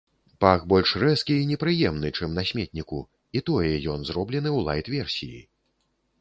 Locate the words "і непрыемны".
1.41-2.11